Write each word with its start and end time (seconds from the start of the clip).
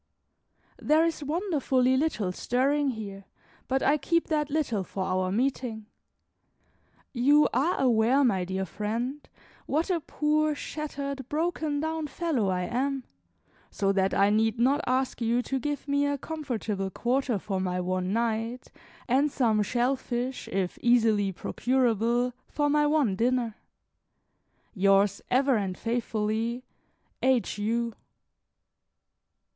There 0.81 1.05
is 1.05 1.23
wonderfully 1.23 1.95
little 1.95 2.31
stirring 2.31 2.89
here, 2.89 3.25
but 3.67 3.83
I 3.83 3.99
keep 3.99 4.29
that 4.29 4.49
little 4.49 4.83
for 4.83 5.03
our 5.03 5.31
meeting. 5.31 5.85
You 7.13 7.47
are 7.53 7.79
aware, 7.79 8.23
my 8.23 8.43
dear 8.43 8.65
friend, 8.65 9.21
what 9.67 9.91
a 9.91 9.99
poor, 9.99 10.55
shattered, 10.55 11.29
broken 11.29 11.81
down 11.81 12.07
fellow 12.07 12.49
I 12.49 12.63
am; 12.63 13.03
so 13.69 13.91
that 13.91 14.11
I 14.15 14.31
need 14.31 14.57
not 14.57 14.81
ask 14.87 15.21
you 15.21 15.43
to 15.43 15.59
give 15.59 15.87
me 15.87 16.07
a 16.07 16.17
comfortable 16.17 16.89
quarter 16.89 17.37
for 17.37 17.61
my 17.61 17.79
one 17.79 18.11
night, 18.11 18.71
and 19.07 19.31
some 19.31 19.61
shell 19.61 19.95
fish, 19.95 20.47
if 20.47 20.79
easily 20.81 21.31
procurable, 21.31 22.33
for 22.47 22.71
my 22.71 22.87
one 22.87 23.15
dinner. 23.15 23.53
Yours, 24.73 25.21
ever 25.29 25.57
and 25.57 25.77
faithfully, 25.77 26.63
H. 27.21 27.59
U. 27.59 27.93